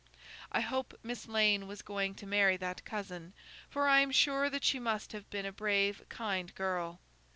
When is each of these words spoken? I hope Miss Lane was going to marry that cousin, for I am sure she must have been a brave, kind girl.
I 0.51 0.61
hope 0.61 0.97
Miss 1.03 1.27
Lane 1.27 1.67
was 1.67 1.83
going 1.83 2.15
to 2.15 2.25
marry 2.25 2.57
that 2.57 2.83
cousin, 2.85 3.33
for 3.69 3.87
I 3.87 3.99
am 3.99 4.09
sure 4.11 4.49
she 4.59 4.79
must 4.79 5.11
have 5.11 5.29
been 5.29 5.45
a 5.45 5.51
brave, 5.51 6.01
kind 6.09 6.55
girl. 6.55 6.99